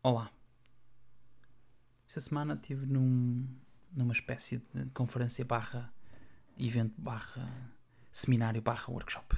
[0.00, 0.30] Olá.
[2.06, 3.48] Esta semana estive num,
[3.92, 5.92] numa espécie de conferência barra
[6.56, 7.74] evento barra
[8.12, 9.36] seminário barra workshop.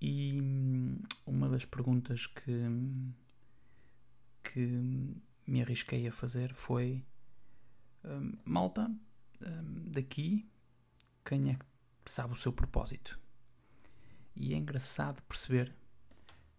[0.00, 2.52] E hum, uma das perguntas que,
[4.44, 7.04] que me arrisquei a fazer foi
[8.04, 8.88] hum, malta,
[9.42, 10.48] hum, daqui
[11.24, 11.66] quem é que
[12.06, 13.18] sabe o seu propósito?
[14.36, 15.74] E é engraçado perceber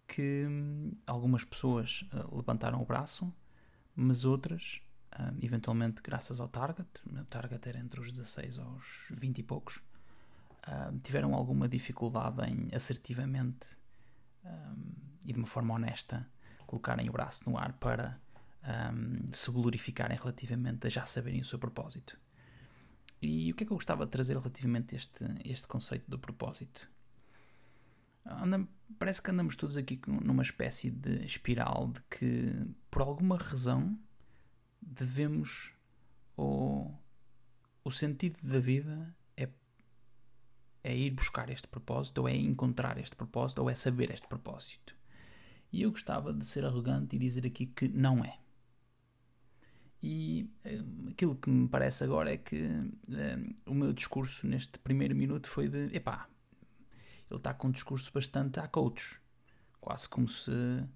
[0.09, 3.31] que hum, algumas pessoas uh, levantaram o braço,
[3.95, 4.81] mas outras,
[5.13, 9.77] uh, eventualmente graças ao target, o target era entre os 16 aos 20 e poucos,
[9.77, 13.77] uh, tiveram alguma dificuldade em assertivamente
[15.25, 16.25] e de uma forma honesta
[16.65, 18.17] colocarem o braço no ar para
[19.33, 22.17] se glorificarem relativamente a já saberem o seu propósito.
[23.21, 26.17] E o que é que eu gostava de trazer relativamente a este, este conceito do
[26.17, 26.89] propósito?
[28.97, 33.97] Parece que andamos todos aqui numa espécie de espiral de que, por alguma razão,
[34.81, 35.73] devemos.
[36.35, 36.97] Ou,
[37.83, 39.49] o sentido da vida é,
[40.83, 44.95] é ir buscar este propósito, ou é encontrar este propósito, ou é saber este propósito.
[45.71, 48.39] E eu gostava de ser arrogante e dizer aqui que não é.
[50.01, 52.57] E eh, aquilo que me parece agora é que
[53.11, 56.27] eh, o meu discurso neste primeiro minuto foi de epá,
[57.29, 59.19] ele está com um discurso bastante a coach,
[59.79, 60.87] quase como se uh,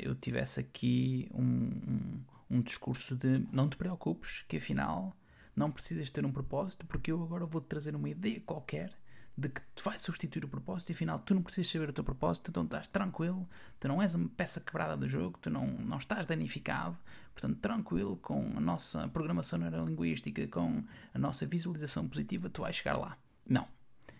[0.00, 5.16] eu tivesse aqui um, um, um, discurso de não te preocupes, que afinal
[5.56, 8.92] não precisas ter um propósito, porque eu agora vou-te trazer uma ideia qualquer
[9.36, 12.04] de que te vai substituir o propósito e afinal tu não precisas saber o teu
[12.04, 13.48] propósito, então estás tranquilo,
[13.80, 16.96] tu não és uma peça quebrada do jogo, tu não, não estás danificado,
[17.32, 22.96] portanto tranquilo com a nossa programação neurolinguística, com a nossa visualização positiva, tu vais chegar
[22.96, 23.18] lá.
[23.48, 23.66] Não.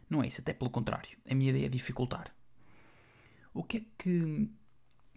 [0.09, 1.17] Não é isso, até pelo contrário.
[1.29, 2.35] A minha ideia é dificultar.
[3.53, 4.51] O que é que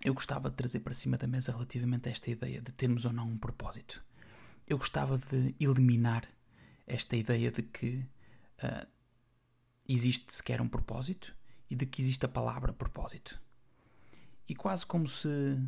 [0.04, 3.14] eu gostava de trazer para cima da mesa relativamente a esta ideia de termos ou
[3.14, 4.04] não um propósito?
[4.68, 6.28] Eu gostava de eliminar
[6.86, 8.06] esta ideia de que
[8.64, 8.88] uh,
[9.88, 11.36] existe sequer um propósito
[11.70, 13.42] e de que existe a palavra propósito.
[14.47, 15.68] E quase como se uh,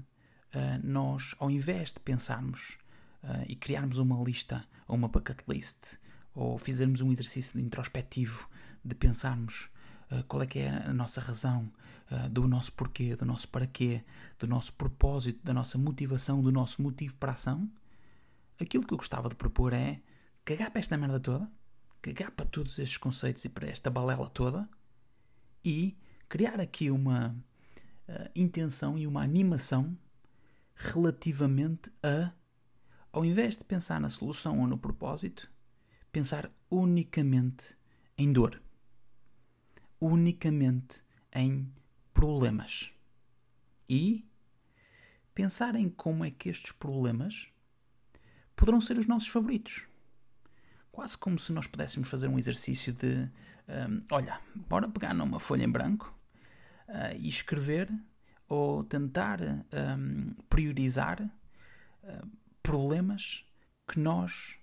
[0.84, 2.78] nós, ao invés de pensarmos
[3.24, 5.98] uh, e criarmos uma lista ou uma bucket list,
[6.34, 8.48] ou fizermos um exercício introspectivo
[8.84, 9.70] de pensarmos
[10.12, 11.72] uh, qual é que é a nossa razão,
[12.12, 14.04] uh, do nosso porquê, do nosso para quê,
[14.38, 17.70] do nosso propósito, da nossa motivação, do nosso motivo para a ação,
[18.60, 20.02] aquilo que eu gostava de propor é
[20.44, 21.50] cagar para esta merda toda,
[22.02, 24.68] cagar para todos estes conceitos e para esta balela toda
[25.64, 25.98] e
[26.28, 27.36] criar aqui uma
[28.08, 29.98] uh, intenção e uma animação
[30.76, 32.32] relativamente a,
[33.12, 35.52] ao invés de pensar na solução ou no propósito,
[36.12, 37.78] pensar unicamente
[38.18, 38.62] em dor
[40.00, 41.72] unicamente em
[42.14, 42.92] problemas
[43.88, 44.26] e
[45.34, 47.48] pensar em como é que estes problemas
[48.56, 49.86] poderão ser os nossos favoritos.
[50.92, 53.30] Quase como se nós pudéssemos fazer um exercício de:
[53.68, 56.14] um, olha, bora pegar numa folha em branco
[56.90, 57.90] uh, e escrever
[58.50, 62.30] ou tentar um, priorizar uh,
[62.62, 63.46] problemas
[63.88, 64.58] que nós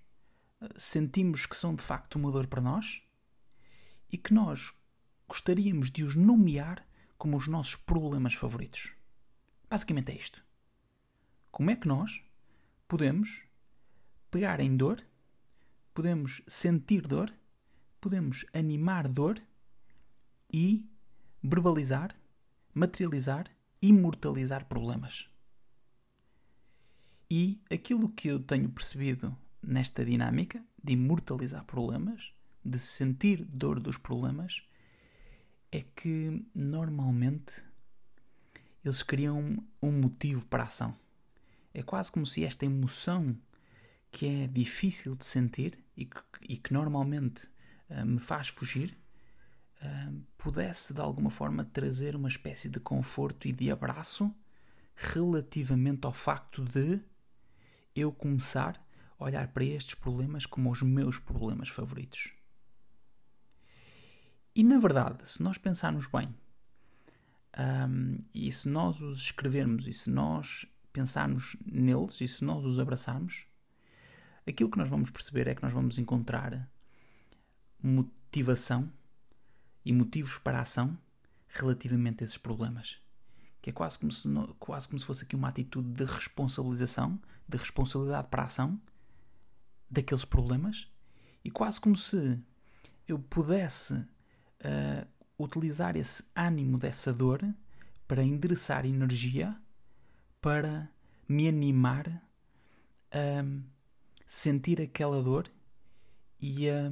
[0.61, 3.01] uh, sentimos que são de facto uma dor para nós
[4.11, 4.73] e que nós
[5.27, 6.85] gostaríamos de os nomear
[7.17, 8.93] como os nossos problemas favoritos.
[9.69, 10.43] Basicamente é isto.
[11.51, 12.21] Como é que nós
[12.87, 13.43] podemos
[14.31, 15.01] pegar em dor,
[15.93, 17.33] podemos sentir dor,
[17.99, 19.39] podemos animar dor
[20.53, 20.85] e
[21.43, 22.15] verbalizar,
[22.73, 23.49] materializar,
[23.81, 25.29] imortalizar problemas.
[27.29, 32.31] E aquilo que eu tenho percebido nesta dinâmica de imortalizar problemas,
[32.63, 34.61] de sentir dor dos problemas,
[35.71, 37.63] é que normalmente
[38.83, 40.95] eles criam um motivo para a ação.
[41.73, 43.37] É quase como se esta emoção
[44.11, 47.47] que é difícil de sentir e que, e que normalmente
[47.89, 48.97] uh, me faz fugir
[49.81, 54.33] uh, pudesse de alguma forma trazer uma espécie de conforto e de abraço
[54.95, 56.99] relativamente ao facto de
[57.95, 58.81] eu começar
[59.19, 62.36] a olhar para estes problemas como os meus problemas favoritos.
[64.57, 66.35] E na verdade, se nós pensarmos bem,
[67.87, 72.79] um, e se nós os escrevermos, e se nós pensarmos neles, e se nós os
[72.79, 73.45] abraçarmos,
[74.47, 76.67] aquilo que nós vamos perceber é que nós vamos encontrar
[77.83, 78.91] motivação
[79.85, 80.97] e motivos para a ação
[81.49, 82.99] relativamente a esses problemas.
[83.61, 84.27] Que é quase como se,
[84.57, 88.81] quase como se fosse aqui uma atitude de responsabilização, de responsabilidade para a ação
[89.87, 90.87] daqueles problemas,
[91.45, 92.41] e quase como se
[93.07, 94.03] eu pudesse
[94.63, 95.07] uh,
[95.37, 97.41] utilizar esse ânimo dessa dor
[98.07, 99.55] para endereçar energia
[100.41, 100.89] para
[101.27, 102.07] me animar
[103.11, 103.43] a
[104.25, 105.49] sentir aquela dor
[106.39, 106.91] e a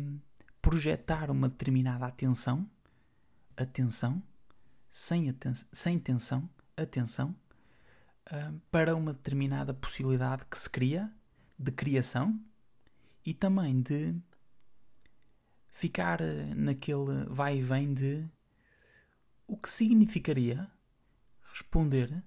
[0.62, 2.70] projetar uma determinada atenção,
[3.56, 4.22] atenção,
[4.90, 7.36] sem, aten sem tensão, atenção,
[8.72, 11.12] para uma determinada possibilidade que se cria
[11.58, 12.40] de criação
[13.24, 14.16] e também de
[15.76, 16.22] ficar
[16.56, 18.26] naquele vai e vem de
[19.46, 20.72] o que significaria
[21.52, 22.24] responder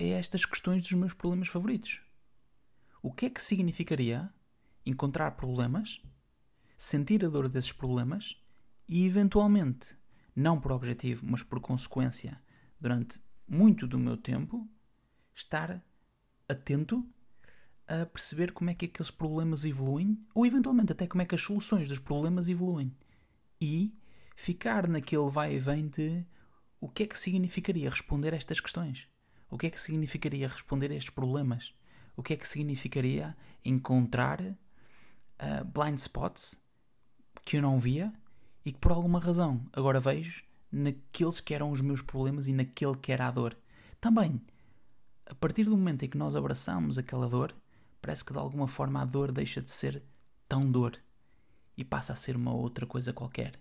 [0.00, 2.00] a estas questões dos meus problemas favoritos.
[3.02, 4.32] O que é que significaria
[4.84, 6.02] encontrar problemas,
[6.78, 8.42] sentir a dor desses problemas
[8.88, 9.94] e, eventualmente,
[10.34, 12.40] não por objetivo, mas por consequência,
[12.80, 14.66] durante muito do meu tempo,
[15.34, 15.84] estar
[16.48, 17.06] atento
[17.88, 21.42] a perceber como é que aqueles problemas evoluem ou, eventualmente, até como é que as
[21.42, 22.92] soluções dos problemas evoluem
[23.60, 23.94] e
[24.34, 26.24] ficar naquele vai e vem de
[26.80, 29.08] o que é que significaria responder a estas questões.
[29.48, 31.72] O que é que significaria responder a estes problemas?
[32.16, 36.60] O que é que significaria encontrar uh, blind spots
[37.44, 38.12] que eu não via
[38.64, 42.96] e que por alguma razão agora vejo naqueles que eram os meus problemas e naquele
[42.96, 43.56] que era a dor.
[44.00, 44.40] Também,
[45.24, 47.54] a partir do momento em que nós abraçamos aquela dor,
[48.06, 50.00] parece que de alguma forma a dor deixa de ser
[50.48, 50.96] tão dor
[51.76, 53.60] e passa a ser uma outra coisa qualquer.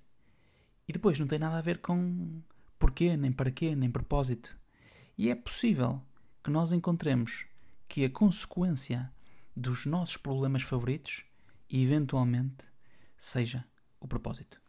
[0.88, 2.44] E depois não tem nada a ver com
[2.78, 4.56] porquê, nem para quê, nem propósito.
[5.18, 6.00] E é possível
[6.44, 7.48] que nós encontremos
[7.88, 9.12] que a consequência
[9.56, 11.26] dos nossos problemas favoritos
[11.68, 12.68] eventualmente
[13.18, 13.66] seja
[14.00, 14.62] o propósito.